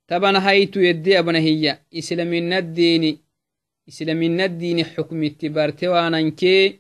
تبنا 0.09 0.39
هايتو 0.49 0.79
يدي 0.79 1.19
أبنا 1.19 1.39
هي 1.39 1.79
إسلامنا 1.99 2.57
الدين 2.57 3.03
إسلامنا 3.89 4.45
الدين 4.45 4.85
حكم 4.85 5.23
اتبارتوانا 5.23 6.29
كي 6.29 6.79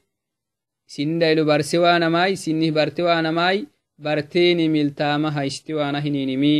سندايلو 0.87 1.45
بارسوانا 1.45 2.09
ماي 2.09 2.35
سنه 2.35 2.71
بارتوانا 2.71 3.31
ماي 3.31 3.67
بارتيني 3.97 4.67
ملتاما 4.67 5.29
هايستوانا 5.39 5.99
هنيني 5.99 6.37
مي 6.37 6.55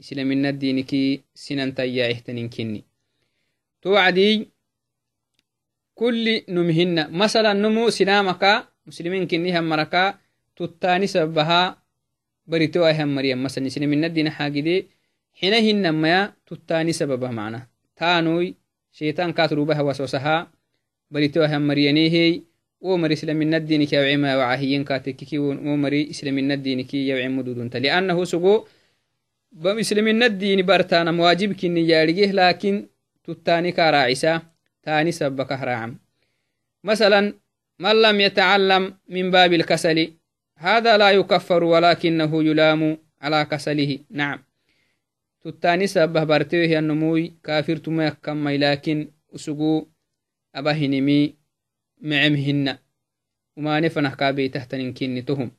إسلامنا 0.00 0.48
الدين 0.48 0.80
كي 0.82 1.22
سنن 1.34 1.74
تيا 1.74 2.10
اهتنين 2.10 2.48
كني 2.48 2.84
توعدي 3.82 4.48
كل 5.94 6.42
هم 15.42 15.82
مركا 15.82 16.32
تتاني 16.46 16.92
إسلامنا 16.92 16.92
سببها 16.92 17.30
معنا 17.30 17.66
تانوي 17.96 18.54
شيطان 18.92 19.32
كاتروبها 19.32 19.80
وسوسها 19.80 20.50
بريتو 21.10 21.42
هم 21.42 21.62
مرينيه 21.68 22.42
ومر 22.80 23.12
إسلامنا 23.12 23.56
الدين 23.56 23.84
كي 23.84 23.96
يوعي 23.96 24.16
وعاهيين 24.36 24.84
كاتككي 24.84 25.38
ومر 25.38 26.06
إسلامنا 26.10 26.54
الدين 26.54 26.80
كي 26.84 27.08
يوعي 27.08 27.28
مدودون 27.28 27.68
لأنه 27.74 28.24
سقو 28.24 28.66
بمسلمين 29.52 30.22
الدين 30.22 30.66
برتانا 30.66 31.10
مواجب 31.10 31.52
كني 31.52 32.04
لكن 32.32 32.86
تتاني 33.24 33.72
كراعسا 33.72 34.42
تاني 34.82 35.12
سبك 35.12 35.52
راعم 35.52 35.98
مثلا 36.84 37.34
من 37.78 38.02
لم 38.02 38.20
يتعلم 38.20 38.94
من 39.08 39.30
باب 39.30 39.52
الكسل 39.52 39.98
هذا 40.58 40.98
لا 40.98 41.10
يكفر 41.10 41.64
ولكنه 41.64 42.44
يلام 42.44 42.98
على 43.22 43.44
كسله 43.50 43.98
نعم 44.10 44.38
tuttani 45.44 45.88
sabah 45.88 46.24
bartewe 46.26 46.66
hiyannomuy 46.66 47.28
kafirtuma 47.42 48.04
yakkammai 48.04 48.58
lakin 48.58 49.12
usugu 49.32 49.92
aba 50.52 50.72
hinimi 50.72 51.36
mecem 52.00 52.36
hinna 52.36 52.78
umane 53.56 53.90
fanah 53.90 54.16
kabeitahtanin 54.16 54.94
kinni 54.94 55.22
tohum 55.22 55.50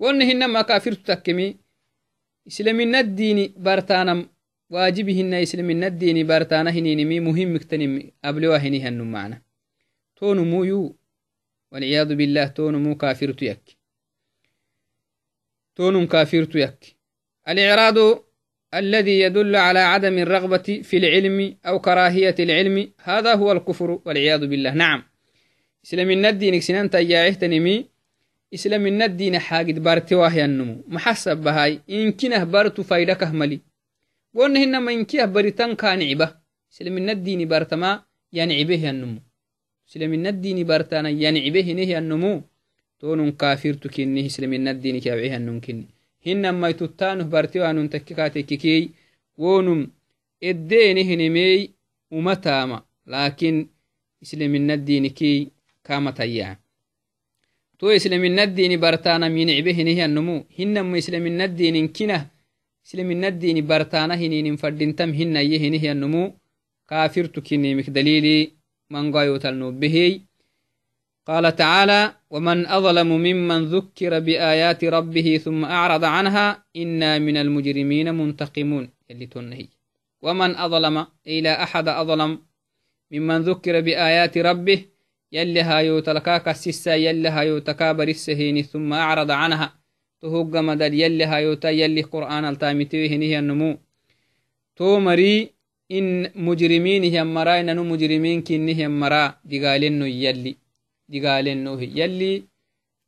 wonna 0.00 0.24
hinama 0.24 0.64
kafirtu 0.64 1.02
takkemi 1.02 1.58
islaminaddiini 2.46 3.48
bartanam 3.48 4.28
waajibi 4.70 5.14
hina 5.14 5.40
islaminaddiini 5.40 6.24
bartana 6.24 6.70
hininimi 6.70 7.20
muhimmiktanimi 7.20 8.12
ablewa 8.22 8.58
hinihannu 8.58 9.04
macna 9.04 9.40
tonumuyu 10.14 10.98
walciyadu 11.70 12.16
billah 12.16 12.52
tonumuu 12.54 12.96
kafirtu 12.96 13.44
yakki 13.44 13.76
tonum 15.74 16.06
kafirtu 16.06 16.58
yakki 16.58 16.96
الإعراض 17.48 18.23
الذي 18.74 19.20
يدل 19.20 19.56
على 19.56 19.78
عدم 19.78 20.18
الرغبة 20.18 20.68
في 20.82 20.96
العلم 20.96 21.56
أو 21.66 21.78
كراهية 21.80 22.34
العلم. 22.40 22.92
هذا 23.02 23.34
هو 23.34 23.52
الكفر 23.52 24.00
والعياذ 24.04 24.46
بالله. 24.46 24.74
نعم. 24.74 25.02
إسلام 25.84 26.10
الدين 26.10 26.60
سنان 26.60 26.90
تياعه 26.90 27.30
تنمي 27.30 27.86
إسلام 28.54 28.86
الدين 28.86 29.38
حاجد 29.38 29.78
بارتواه 29.78 30.44
النمو. 30.44 30.84
محسب 30.88 31.36
بهاي. 31.36 31.80
إن 31.90 32.12
كنه 32.12 32.44
بارتو 32.44 32.82
فايدكه 32.82 33.32
ملي 33.32 33.60
قلنا 34.34 34.64
هنا 34.64 34.78
إن 34.92 35.04
كيه 35.04 35.24
بريتان 35.24 35.74
كان 35.74 36.02
عبه 36.02 36.34
إسلام 36.72 36.96
الدين 37.08 37.48
بارتما 37.48 38.02
ينعبه 38.32 38.90
النمو. 38.90 39.20
إسلام 39.88 40.12
الدين 40.26 40.58
بارتانا 40.66 41.08
ينعبه 41.08 41.72
نه 41.72 41.98
النمو. 41.98 42.42
تون 43.00 43.32
كافر 43.32 43.74
تكنه 43.74 44.26
إسلام 44.26 44.52
الدين 44.52 45.00
كابعه 45.00 45.36
النمو 45.36 45.60
كنه 45.60 45.84
hinamaituttanuh 46.26 47.26
bartiwanun 47.32 47.88
takkikatekikey 47.88 48.82
wonum 49.38 49.80
eddeenihinimey 50.40 51.58
umatama 52.10 52.82
lakin 53.06 53.56
islaminaddinikey 54.24 55.38
kamatayya 55.86 56.56
to 57.78 57.92
islaminaddini 57.98 58.76
bartanam 58.84 59.36
yinicbehinihiannumu 59.36 60.36
hinama 60.58 60.98
islaminaddinin 60.98 61.88
kinah 61.96 62.24
islaminaddini 62.84 63.62
bartana 63.62 64.14
hininin 64.16 64.56
fadintam 64.56 65.12
hinaye 65.12 65.58
hinihiannumu 65.58 66.22
kafirtu 66.86 67.42
kinimik 67.42 67.88
dalili 67.96 68.36
mangoayotalnobehey 68.92 70.12
قال 71.26 71.56
تعالى 71.56 72.14
ومن 72.30 72.66
أظلم 72.66 73.08
ممن 73.08 73.64
ذكر 73.64 74.20
بآيات 74.20 74.84
ربه 74.84 75.40
ثم 75.44 75.64
أعرض 75.64 76.04
عنها 76.04 76.64
إنا 76.76 77.18
من 77.18 77.36
المجرمين 77.36 78.14
منتقمون. 78.14 78.88
اللي 79.10 79.26
تنهي 79.26 79.68
ومن 80.22 80.56
أظلم 80.56 81.06
إلى 81.26 81.52
أحد 81.52 81.88
أظلم 81.88 82.38
ممن 83.10 83.38
ذكر 83.42 83.80
بآيات 83.80 84.38
ربه 84.38 84.84
يلي 85.32 85.62
هايو 85.62 86.00
تلكاك 86.00 86.48
السسا 86.48 86.94
يلي 86.94 87.28
هايو 87.28 87.58
تكابر 87.58 88.08
السهين 88.08 88.62
ثم 88.62 88.92
أعرض 88.92 89.30
عنها. 89.30 89.74
تهوغ 90.20 90.60
مدل 90.60 90.94
يلي 90.94 91.24
هايو 91.24 91.54
تا 91.54 91.70
يلي 91.70 92.02
قرآن 92.02 92.44
التامتوه 92.44 93.12
نهي 93.20 93.38
النمو. 93.38 93.78
تو 94.76 94.98
مري 95.00 95.50
إن 95.92 96.30
مجرمين 96.34 97.02
هي 97.04 97.24
مرا 97.24 97.60
إننو 97.60 97.84
مجرمين 97.84 98.42
كن 98.42 98.68
هي 98.68 98.88
مرا. 98.88 99.34
دقالين 99.44 100.02
يلي. 100.02 100.63
Digaalenohi 101.08 101.92
yalli 101.94 102.44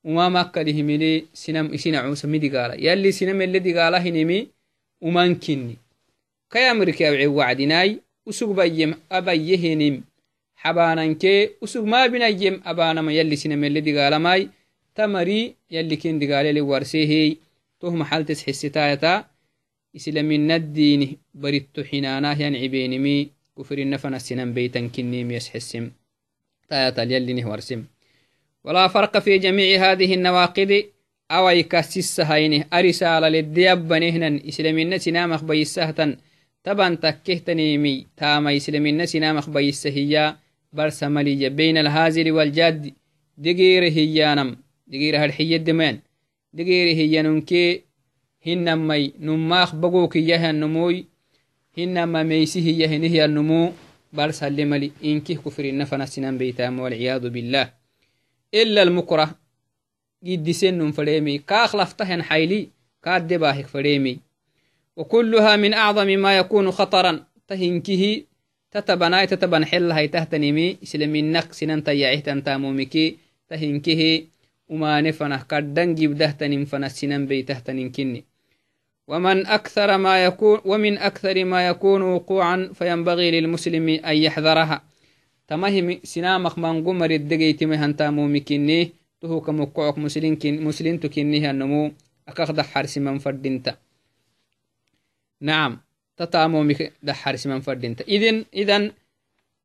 umamakkadihimili 0.05 1.29
sinam 1.33 1.73
isina 1.75 2.03
cusami 2.05 2.38
digaala 2.38 2.75
yalli 2.87 3.12
sinamele 3.12 3.61
digaala 3.61 3.99
hinimi 4.00 4.49
umankinni 5.00 5.75
kayamrike 6.53 7.09
abce 7.09 7.26
wacdinai 7.26 7.91
usug 8.26 8.55
bayyem 8.59 8.93
abayyehinim 9.11 10.03
xabaananke 10.62 11.33
usug 11.65 11.85
maabinayyem 11.93 12.61
abaanama 12.71 13.12
yalli 13.19 13.37
sinamele 13.37 13.81
digaalamai 13.81 14.49
tamari 14.95 15.57
yalli 15.71 15.97
kin 15.97 16.21
digaalele 16.21 16.61
warsehey 16.61 17.38
toh 17.81 17.92
maxaltes 18.01 18.44
xisitayata 18.47 19.12
islaminaddiini 19.99 21.18
baritto 21.42 21.81
xinaanah 21.88 22.37
yan 22.40 22.55
cibeenimi 22.61 23.16
kufrinafana 23.57 24.18
sinan 24.20 24.53
beytankinimiyas 24.57 25.49
xesim 25.53 25.87
تايتال 26.68 27.12
يلي 27.12 27.44
ورسم 27.44 27.85
ولا 28.66 28.88
فرق 28.88 29.18
في 29.18 29.38
جميع 29.38 29.92
هذه 29.92 30.14
النواقض. 30.14 30.83
أوي 31.31 31.62
كسس 31.62 32.20
هينه. 32.20 32.64
أرسالة 32.72 33.29
للديابنهن 33.29 34.40
إسلامين 34.48 34.98
سنامخ 34.98 35.44
بيسهتن. 35.44 36.16
تبان 36.64 37.00
تكهتنيمي 37.00 38.07
تاما 38.16 38.57
إسلامين 38.57 39.07
سنامخ 39.07 39.50
بيسهيا 39.50 40.37
برسملية 40.72 41.48
بين 41.48 41.76
الهازل 41.79 42.33
والجاد 42.33 42.92
دقير 43.38 43.83
هيانم 43.83 44.57
دقير 44.87 45.24
هالحية 45.24 45.57
دمان 45.57 45.98
دقير 46.52 46.96
هيانونكي 46.96 47.81
هنمي 48.46 49.12
نماخ 49.20 49.74
بقوك 49.74 50.16
يهن 50.16 50.55
نموي. 50.55 51.05
هنما 51.79 52.22
ميسي 52.22 52.61
هي 52.61 52.87
هنه 52.87 53.24
النمو. 53.24 53.72
برسلملي 54.12 54.90
إنكه 55.05 55.35
كفر 55.35 55.64
النفن 55.64 56.07
سنان 56.07 56.38
بيتام 56.38 56.81
والعياذ 56.81 57.29
بالله. 57.29 57.86
إلا 58.54 58.82
المكره. 58.82 59.30
قد 60.26 60.50
سن 60.50 60.90
فريمي. 60.90 61.38
كاخلفتهن 61.38 62.22
حيلي. 62.22 62.68
كاد 63.02 63.35
باهك 63.35 63.66
فريمي. 63.66 64.18
وكلها 64.96 65.56
من 65.56 65.74
أعظم 65.74 66.06
ما 66.06 66.38
يكون 66.38 66.70
خطرا. 66.70 67.24
تهنكه. 67.48 68.22
تتبناي 68.70 69.26
تتبن 69.26 69.64
حلها 69.64 70.06
تهتنمي. 70.06 70.76
إسلامين 70.82 71.32
نق 71.32 71.52
سنان 71.52 71.85
تيعيه 71.85 72.20
تنتامومكي. 72.20 73.16
تهنكه. 73.48 74.22
وما 74.68 75.00
نفنه. 75.00 75.42
كردن 75.42 75.94
جبده 75.94 76.30
تنم 76.30 76.64
فنسنان 76.64 77.26
بيتهتنين 77.26 77.92
كني. 77.92 78.24
ومن 79.09 79.46
أكثر 79.46 79.98
ما 79.98 80.24
يكون 80.24 80.61
ومن 80.64 80.98
أكثر 80.98 81.44
ما 81.44 81.68
يكون 81.68 82.02
وقوعا 82.02 82.70
فينبغي 82.74 83.40
للمسلم 83.40 83.88
أن 83.88 84.16
يحذرها. 84.16 84.82
تمهم 85.48 86.00
سنامخ 86.04 86.59
من 86.59 86.85
قمر 86.87 87.11
الدقيت 87.11 87.64
مهن 87.64 87.96
تامو 87.96 88.28
مكيني 88.28 88.92
تهو 89.20 89.40
كمقعك 89.40 89.98
مسلين 89.98 90.37
كن 90.37 90.64
مسلين 90.64 91.00
تكينيه 91.00 91.50
النمو 91.50 91.92
أكاخد 92.28 92.61
حرس 92.61 92.98
من 92.98 93.18
فردنت 93.18 93.76
نعم 95.40 95.80
تتامو 96.16 96.62
مك 96.62 96.92
دحرس 97.02 97.46
من 97.46 97.61
فردنت 97.61 98.00
إذن 98.00 98.44
إذن 98.54 98.92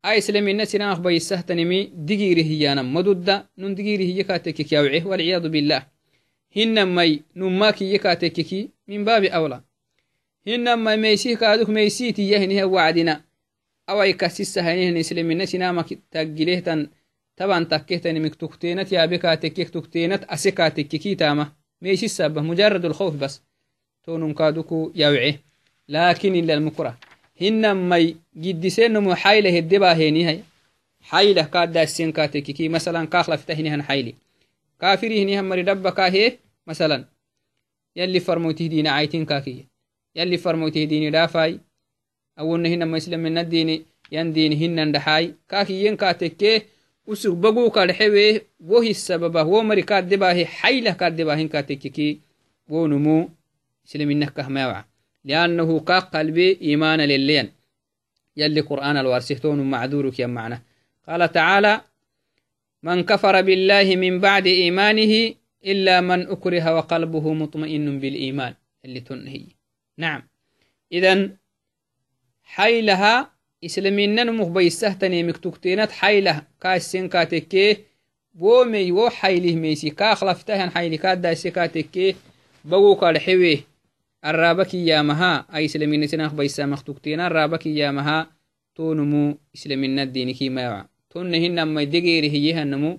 أي 0.05 0.21
سلمين 0.21 0.65
سنامخ 0.65 0.99
بيسهتنمي 0.99 1.79
دقيره 1.95 2.43
هيانا 2.51 2.81
مدودة 2.81 3.49
نن 3.57 3.75
دقيره 3.75 4.09
يكاتك 4.19 4.53
كيوعيه 4.53 5.03
والعياذ 5.05 5.49
بالله. 5.49 5.81
hinamai 6.51 7.23
numaki 7.35 7.93
yekatekeki 7.93 8.71
min 8.87 9.05
babi 9.05 9.29
awla 9.29 9.63
hinamai 10.45 10.97
meysih 10.97 11.37
kaaduk 11.37 11.69
meysitiyahinihe 11.69 12.63
wacdina 12.63 13.23
أوي 13.91 14.13
كاسيسا 14.13 14.67
هيني 14.67 14.99
نسلم 14.99 15.25
من 15.25 15.37
نسينا 15.37 15.71
ما 15.71 15.85
تجليه 16.11 16.59
تن 16.59 16.89
طبعا 17.37 17.63
تكيه 17.63 17.97
تن 17.97 18.21
مكتوكتينت 18.21 18.91
يا 18.91 19.05
بكا 19.05 19.35
تكيه 19.35 19.63
تكتينت 19.63 20.23
أسكا 20.23 20.69
تكيكي 20.69 21.15
تامة 21.15 21.51
ميش 21.81 22.03
السبب 22.03 22.39
مجرد 22.39 22.85
الخوف 22.85 23.15
بس. 23.15 23.41
تونن 24.03 24.33
كادوكو 24.33 24.91
يوعي. 24.95 25.39
لكن 25.89 26.35
إلا 26.35 26.53
المكرة. 26.53 26.97
هنا 27.41 27.73
ماي 27.73 28.15
جدي 28.37 28.69
سن 28.69 29.15
حيلة 29.15 29.57
هدبا 29.57 29.95
هيني 29.95 30.25
هاي 30.25 30.43
حايلة 31.01 31.43
كاد 31.43 31.71
داسين 31.71 32.11
كاتكيكي 32.11 32.69
مثلا 32.69 33.05
كاخلا 33.05 33.35
فتهني 33.35 33.69
هن 33.69 33.83
حيلة 33.83 34.13
كافري 34.81 35.23
هني 35.23 35.39
هم 35.39 35.53
ربا 35.53 35.89
كاهي 35.89 36.37
مثلا. 36.67 37.05
يلي 37.95 38.19
فرموتي 38.19 38.67
دين 38.67 38.87
عايتين 38.87 39.25
كاكي 39.25 39.67
يلي 40.15 40.37
فرموتي 40.37 40.85
دين 40.85 41.11
دافاي. 41.11 41.59
أو 42.39 42.55
إن 42.55 42.65
هنا 42.65 42.85
مسلم 42.85 43.19
من 43.19 43.37
الدين 43.37 43.85
ين 44.11 44.33
دين 44.33 44.53
هنا 44.53 44.91
دحاي 44.91 45.35
كاكي 45.49 45.85
ين 45.85 45.95
كاتك 45.95 46.65
وسق 47.07 47.33
بقو 47.33 47.69
كالحوى 47.69 48.41
وهي 48.59 48.89
السبب 48.89 49.37
هو 49.37 49.63
مريكا 49.63 49.99
دباه 49.99 50.43
حيلة 50.45 50.91
كدباه 50.91 51.33
إن 51.33 51.47
كاتك 51.47 51.77
كي. 51.77 52.19
ونمو 52.69 53.29
مسلم 53.85 54.07
منك 54.07 54.33
كهما 54.33 54.85
لأنه 55.25 55.79
كاق 55.79 56.15
قلبي 56.17 56.61
إيمانا 56.61 57.05
للين 57.05 57.51
يلي 58.37 58.61
قرآن 58.61 58.97
الوارسيتون 58.97 59.71
معذور 59.71 60.13
يا 60.19 60.27
معنا. 60.27 60.61
قال 61.07 61.31
تعالى 61.31 61.81
من 62.83 63.03
كفر 63.03 63.41
بالله 63.41 63.95
من 63.95 64.19
بعد 64.19 64.47
إيمانه 64.47 65.33
إلا 65.65 66.01
من 66.01 66.27
أكره 66.27 66.75
وقلبه 66.75 67.33
مطمئن 67.33 67.99
بالإيمان. 67.99 68.53
اللي 68.85 68.99
تنهي. 68.99 69.45
نعم. 69.97 70.21
إذا 70.91 71.29
حيلها 72.55 73.31
إسلامين 73.65 74.15
نمخ 74.15 74.47
بيستهتني 74.47 75.23
مكتوكتينات 75.23 75.91
حيلة 75.91 76.43
كاسين 76.61 77.09
كاتكيه 77.09 77.77
بومي 78.33 78.91
و 78.91 79.09
حيله 79.09 79.55
ميسي. 79.55 79.89
كاخلفتهن 79.89 80.69
حيلي 80.69 80.97
كادا 80.97 81.33
سكاتكيه 81.33 82.15
بغو 82.65 82.95
كالحويه 82.95 83.57
الرابك 84.25 84.73
يامها. 84.73 85.45
أي 85.55 85.65
إسلامين 85.65 86.07
سناخ 86.07 86.33
بيسا 86.33 86.65
مختوكتين 86.65 87.19
الرابك 87.19 87.65
يامها. 87.65 88.27
تونمو 88.75 89.37
إسلامين 89.55 89.99
الدين 89.99 90.31
كي 90.33 90.49
ما 90.49 90.61
يوعى 90.61 90.83
تونهن 91.09 91.59
أما 91.59 91.83
دقيري 91.83 92.29
هي 92.31 92.53
هنمو 92.53 92.97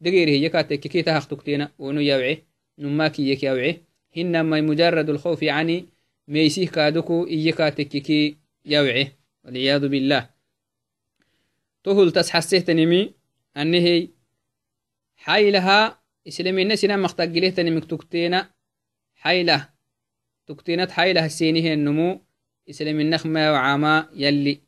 دقيري 0.00 0.32
هي 0.40 0.48
كاتك 0.48 0.80
كي 0.80 1.02
تهختوكتين 1.02 1.68
ونو 1.78 2.00
يوعي 2.00 2.42
نما 2.78 3.08
كي 3.08 3.30
يك 3.30 3.42
يوعي 3.42 3.80
هن 4.16 4.66
مجرد 4.66 5.10
الخوف 5.10 5.42
يعني 5.42 5.84
ميسيه 6.28 6.68
كادوكو 6.68 7.26
إيه 7.26 7.52
كاتك 7.52 7.88
كي 7.88 8.39
يوعي 8.64 9.12
والعياذ 9.44 9.88
بالله. 9.88 10.30
تهل 11.84 12.12
تسحسيه 12.12 12.58
تنمي 12.58 13.14
أنه 13.56 14.08
حيلها 15.16 16.00
إسلامين 16.28 16.76
سنا 16.76 16.96
مختقليه 16.96 17.50
تنمي 17.50 17.80
تكتينا 17.80 18.50
حيلة. 19.14 19.68
تكتينت 20.46 20.90
حيله 20.90 21.24
السينه 21.26 21.72
النمو 21.72 22.20
إسلامين 22.70 23.10
نخمة 23.10 23.52
وعاما 23.52 24.08
يلي. 24.14 24.60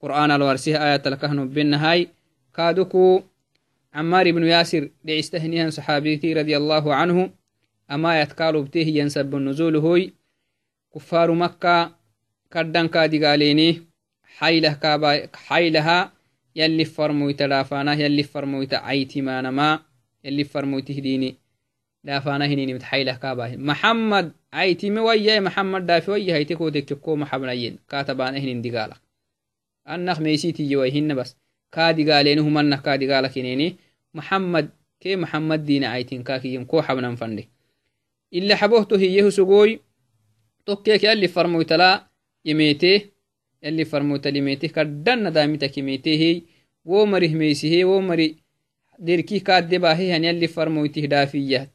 قرآن 0.00 0.30
الورسيه 0.30 0.76
آية 0.76 1.02
لكهن 1.06 1.48
بالنهاي 1.48 2.08
كادوكو 2.54 3.22
عمار 3.94 4.30
بن 4.30 4.44
ياسر 4.44 4.90
لعستهنيها 5.04 5.70
صحابيتي 5.70 6.32
رضي 6.32 6.56
الله 6.56 6.94
عنه. 6.94 7.30
أما 7.90 8.20
يتكالوا 8.20 8.62
بته 8.62 8.80
ينسب 8.80 9.34
النزول 9.34 9.76
هوي. 9.76 10.12
كفار 10.94 11.32
مكة 11.32 12.01
فرمويت 18.24 18.74
عيتي 18.74 19.20
ما 19.20 19.40
نما 19.40 19.80
يلي 20.24 20.44
فرمويت 20.44 20.90
هديني 20.90 21.36
دافانا 22.04 22.46
هنيني 22.46 22.74
متحيله 22.74 23.16
كابا 23.16 23.56
محمد 23.56 24.32
عيتي 24.52 24.90
مويا 24.90 25.40
محمد 25.40 25.86
دافي 25.86 26.10
ويا 26.10 26.34
هيتي 26.34 26.54
كو 26.54 26.68
دككو 26.68 27.16
محمد 27.16 27.78
كاتبان 27.88 28.34
هنين 28.36 28.62
دقالك 28.62 29.00
أنخ 29.88 30.20
ميسيتي 30.20 30.68
جويهن 30.68 31.14
بس 31.14 31.36
كادي 31.72 32.12
قالين 32.12 32.38
هم 32.38 32.58
أنخ 32.58 32.80
كادي 32.82 33.12
قالك 33.12 33.38
هنيني 33.38 33.76
محمد 34.14 34.70
كي 35.00 35.16
محمد 35.16 35.64
دين 35.64 35.84
عيتين 35.84 36.22
كاكي 36.22 36.64
كو 36.64 36.82
حبنا 36.82 37.16
فندي 37.16 37.48
إلا 38.34 38.56
حبوهتو 38.56 38.96
هيه 38.96 39.28
سقوي 39.30 39.80
tokkeek 40.66 41.02
yalli 41.02 41.28
farmoytala 41.28 41.88
yemete 42.44 42.92
yalli 43.62 43.84
farmoytalimete 43.84 44.68
kaddanna 44.68 45.30
daamitakimete 45.30 46.42
wo 46.84 47.06
marih 47.06 47.32
meysihe 47.40 47.84
wo 47.84 48.00
mari 48.02 48.26
derki 48.98 49.40
kaaddebahehan 49.40 50.24
yalli 50.24 50.48
farmoytih 50.48 51.06
dhaafiyah 51.12 51.66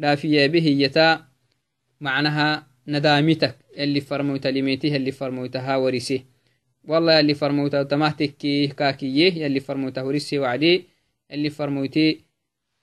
dhaafiyabe 0.00 0.60
hiyyata 0.60 1.06
macnaha 2.00 2.66
nadaamitak 2.86 3.54
yalli 3.76 4.00
farmoytalimete 4.00 4.88
yalli 4.94 5.12
farmoytaha 5.12 5.78
warise 5.78 6.24
yalli 6.88 7.34
farmoyta 7.34 7.84
tamah 7.84 8.16
tekkeh 8.16 8.74
kaakiye 8.74 9.26
yalli 9.42 9.60
farmoyta 9.60 10.04
warise 10.04 10.38
wacde 10.38 10.72
yalli 11.30 11.50
farmoyte 11.50 12.04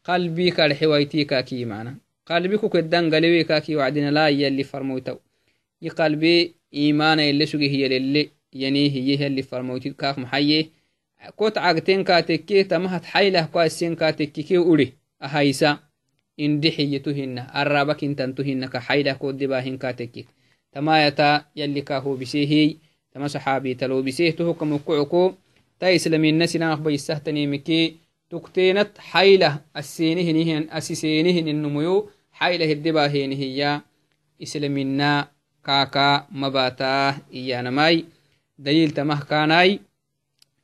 qalbi 0.04 0.52
kadhewayti 0.52 1.26
kaakiye 1.26 1.66
macna 1.66 1.92
qalbi 2.26 2.58
kukeddan 2.58 3.10
galewe 3.10 3.44
kaki 3.44 3.76
wacdina 3.76 4.12
laa 4.12 4.30
yalli 4.30 4.64
farmoytaw 4.64 5.18
yi 5.82 5.90
qalbi 5.90 6.56
imana 6.72 7.22
yelle 7.24 7.48
suge 7.48 7.68
hiyalelle 7.68 8.30
yani 8.52 8.90
hiye 8.90 9.16
yalli 9.22 9.44
farmoytid 9.44 9.94
kaak 9.96 10.18
maxaye 10.18 10.70
kot 11.36 11.56
cagten 11.56 12.04
kaatekke 12.04 12.64
tamahat 12.64 13.04
xaylah 13.14 13.46
ko 13.52 13.60
assen 13.60 13.96
kaatekkike 13.96 14.58
ure 14.58 14.88
ahaysa 15.20 15.80
indi 16.38 16.70
hiyetu 16.70 17.14
hinna 17.14 17.42
arrabakintantu 17.54 18.44
hinna 18.44 18.68
ka 18.68 18.80
xaylah 18.88 19.16
koddebahin 19.20 19.78
kaatekkik 19.78 20.28
tamayata 20.72 21.46
yalli 21.56 21.82
kaa 21.82 22.00
hobisehiy 22.00 22.80
tama 23.14 23.30
saxaabi 23.30 23.76
talobiseh 23.76 24.36
tohokamukucuko 24.36 25.38
ta 25.80 25.92
islaminna 25.92 26.48
sinaq 26.48 26.80
baysahtanimike 26.80 27.80
tukteenat 28.30 28.96
xaylah 29.12 29.60
asisenihin 30.80 31.48
inumuyo 31.48 32.10
xayla 32.40 32.66
hiddebahenihiya 32.72 33.82
islamina 34.40 35.28
kaka 35.62 36.28
mabata 36.32 37.22
iyanamai 37.32 38.06
dalil 38.58 38.92
tamah 38.94 39.22
kanai 39.30 39.82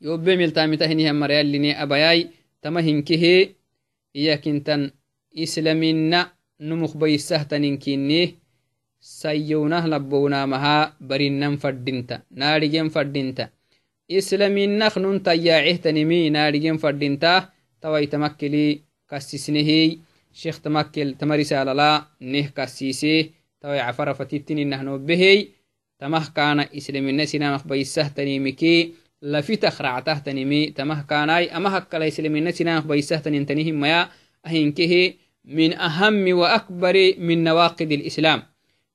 yobe 0.01 0.37
miltamitahinihan 0.37 1.17
marayalline 1.17 1.73
abayai 1.77 2.29
tama 2.61 2.81
hinkehe 2.81 3.55
iyakintan 4.13 4.91
islamina 5.31 6.33
numuk 6.59 6.93
baysahtaninkinne 6.97 8.35
sayyonah 8.99 9.85
labbownaamaha 9.85 10.97
barinnan 10.99 11.57
faddinta 11.61 12.21
naadhigen 12.33 12.89
faddinta 12.89 13.49
islaminak 14.09 14.95
nun 14.97 15.21
tayyaacehtanimi 15.21 16.29
naadhigen 16.33 16.77
faddinta 16.81 17.53
tawaitamakkili 17.81 18.83
kassisnehey 19.09 19.99
sheekh 20.33 20.59
tamakkel 20.63 21.13
tama 21.19 21.37
risalala 21.37 21.89
neh 22.19 22.47
kassise 22.57 23.13
tawai 23.23 23.36
cafara 23.61 24.13
fatittininnahnobehey 24.13 25.53
tamah 25.99 26.25
kana 26.33 26.69
islamina 26.71 27.25
sinamak 27.25 27.65
baysahtanimike 27.65 28.93
lafitak 29.21 29.77
ractahtanimi 29.79 30.71
tamah 30.77 31.05
kanai 31.09 31.49
ama 31.49 31.69
hakkala 31.73 32.05
islamina 32.05 32.53
sinamak 32.53 32.85
baysahtanintanihimmaya 32.85 34.09
ahinkehe 34.45 35.17
min 35.47 35.73
ahami 35.79 36.35
waakbari 36.35 37.15
min 37.17 37.43
nawaqid 37.47 37.87
الإسلام 37.87 38.43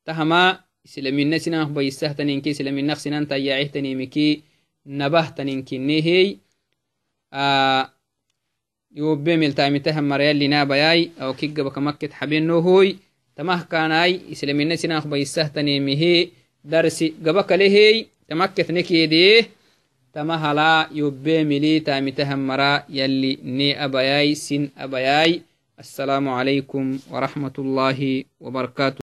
تهما 0.04 0.42
islamina 0.84 1.38
sinamak 1.38 1.70
baysahtaninke 1.72 2.50
islaminak 2.50 2.98
sinan 2.98 3.26
tayyacehtanimiki 3.26 4.42
nabahtaninkinehey 4.86 6.42
yobe 8.90 9.32
miltamitahan 9.38 10.04
marayalinabayai 10.04 11.14
aw 11.22 11.30
kiggabakamaket 11.38 12.12
xabenohoy 12.18 12.98
تمه 13.36 13.62
كاناي 13.64 14.20
إسلامي 14.32 14.64
نسينا 14.64 14.98
أخبي 14.98 15.22
السهتني 15.22 15.80
مهي 15.80 16.28
درسي 16.64 17.14
قبك 17.26 17.52
لهي 17.52 18.06
تمكت 18.28 18.70
نكيدي 18.70 19.44
تمه 20.14 20.52
لا 20.52 20.88
يبي 20.92 21.44
ملي 21.44 21.80
تامتهم 21.80 22.46
مرا 22.46 22.84
يلي 22.88 23.38
ني 23.44 23.84
أبياي 23.84 24.34
سن 24.34 24.68
أبياي 24.78 25.42
السلام 25.78 26.28
عليكم 26.28 26.98
ورحمة 27.10 27.56
الله 27.58 28.24
وبركاته. 28.40 29.01